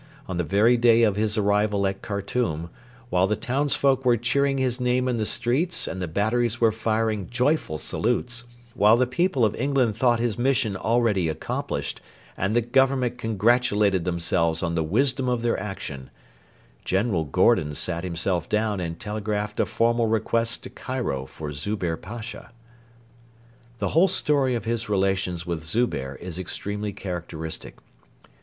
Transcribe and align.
On 0.27 0.37
the 0.37 0.43
very 0.43 0.77
day 0.77 1.03
of 1.03 1.15
his 1.15 1.37
arrival 1.37 1.85
at 1.85 2.01
Khartoum, 2.01 2.71
while 3.11 3.27
the 3.27 3.35
townsfolk 3.35 4.03
were 4.03 4.17
cheering 4.17 4.57
his 4.57 4.81
name 4.81 5.07
in 5.07 5.17
the 5.17 5.27
streets 5.27 5.87
and 5.87 6.01
the 6.01 6.07
batteries 6.07 6.59
were 6.59 6.71
firing 6.71 7.29
joyful 7.29 7.77
salutes, 7.77 8.45
while 8.73 8.97
the 8.97 9.05
people 9.05 9.45
of 9.45 9.55
England 9.57 9.95
thought 9.95 10.19
his 10.19 10.39
mission 10.39 10.75
already 10.75 11.29
accomplished 11.29 12.01
and 12.35 12.55
the 12.55 12.63
Government 12.63 13.19
congratulated 13.19 14.03
themselves 14.03 14.63
on 14.63 14.73
the 14.73 14.83
wisdom 14.83 15.29
of 15.29 15.43
their 15.43 15.59
action, 15.59 16.09
General 16.83 17.23
Gordon 17.23 17.75
sat 17.75 18.03
himself 18.03 18.49
down 18.49 18.79
and 18.79 18.99
telegraphed 18.99 19.59
a 19.59 19.67
formal 19.67 20.07
request 20.07 20.63
to 20.63 20.71
Cairo 20.71 21.27
for 21.27 21.51
Zubehr 21.51 21.95
Pasha. 21.95 22.51
The 23.77 23.89
whole 23.89 24.07
story 24.07 24.55
of 24.55 24.65
his 24.65 24.89
relations 24.89 25.45
with 25.45 25.63
Zubehr 25.63 26.15
is 26.15 26.39
extremely 26.39 26.91
characteristic. 26.91 27.75